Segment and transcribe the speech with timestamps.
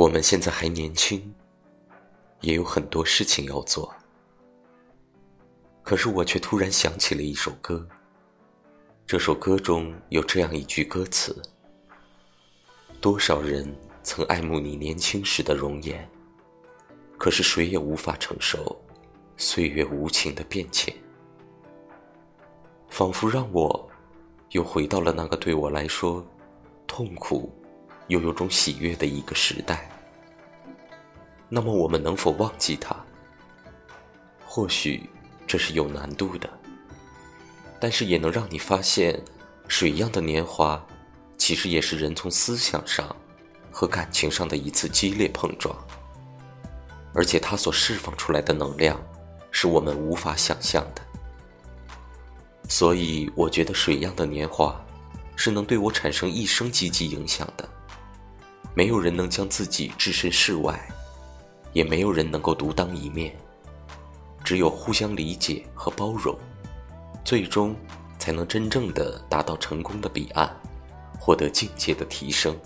[0.00, 1.30] 我们现在还年轻，
[2.40, 3.94] 也有很多事情要做。
[5.82, 7.86] 可是我却突然想起了一首歌。
[9.06, 11.36] 这首歌中有这样一句歌词
[12.98, 13.70] ：“多少人
[14.02, 16.10] 曾爱慕你年轻时的容颜，
[17.18, 18.82] 可是谁也无法承受
[19.36, 20.96] 岁月无情的变迁。”
[22.88, 23.86] 仿佛让我
[24.52, 26.26] 又回到了那个对我来说
[26.86, 27.52] 痛苦
[28.08, 29.89] 又有种喜悦的一个时代。
[31.52, 32.96] 那么，我们能否忘记它？
[34.46, 35.10] 或许
[35.48, 36.48] 这是有难度的。
[37.80, 39.20] 但是也能让你发现，
[39.66, 40.80] 水样的年华，
[41.36, 43.16] 其实也是人从思想上
[43.72, 45.76] 和感情上的一次激烈碰撞，
[47.12, 49.00] 而且它所释放出来的能量，
[49.50, 51.02] 是我们无法想象的。
[52.68, 54.80] 所以，我觉得水样的年华，
[55.34, 57.68] 是能对我产生一生积极影响的。
[58.72, 60.88] 没有人能将自己置身事外，
[61.72, 63.34] 也没有人能够独当一面，
[64.44, 66.36] 只有互相理解和包容。
[67.24, 67.76] 最终，
[68.18, 70.50] 才能真正的达到成功的彼岸，
[71.18, 72.56] 获得境界的提升。